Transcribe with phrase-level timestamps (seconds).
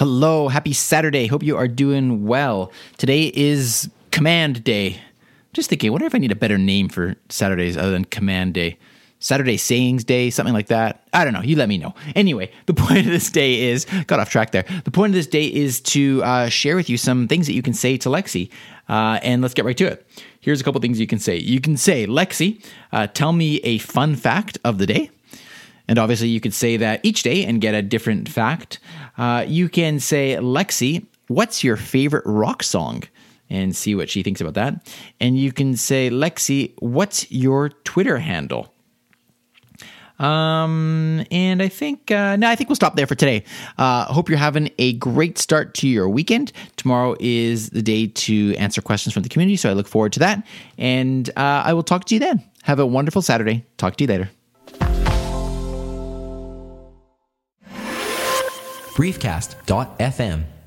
[0.00, 1.26] Hello, happy Saturday.
[1.26, 2.72] Hope you are doing well.
[2.96, 4.98] Today is Command Day.
[5.52, 8.54] Just thinking, I wonder if I need a better name for Saturdays other than Command
[8.54, 8.78] Day.
[9.18, 11.06] Saturday Sayings Day, something like that.
[11.12, 11.42] I don't know.
[11.42, 11.94] You let me know.
[12.16, 14.64] Anyway, the point of this day is got off track there.
[14.84, 17.60] The point of this day is to uh, share with you some things that you
[17.60, 18.48] can say to Lexi,
[18.88, 20.06] uh, and let's get right to it.
[20.40, 21.36] Here's a couple things you can say.
[21.36, 25.10] You can say, Lexi, uh, tell me a fun fact of the day.
[25.90, 28.78] And obviously, you could say that each day and get a different fact.
[29.18, 33.02] Uh, you can say, Lexi, what's your favorite rock song?
[33.50, 34.88] And see what she thinks about that.
[35.18, 38.72] And you can say, Lexi, what's your Twitter handle?
[40.20, 43.42] Um, and I think uh, no, I think we'll stop there for today.
[43.76, 46.52] Uh, hope you're having a great start to your weekend.
[46.76, 50.20] Tomorrow is the day to answer questions from the community, so I look forward to
[50.20, 50.46] that.
[50.78, 52.44] And uh, I will talk to you then.
[52.62, 53.64] Have a wonderful Saturday.
[53.76, 54.30] Talk to you later.
[59.00, 60.59] briefcast.fm